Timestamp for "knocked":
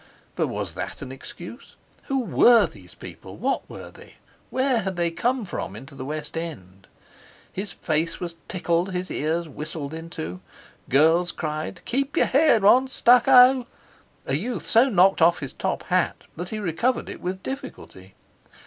14.89-15.21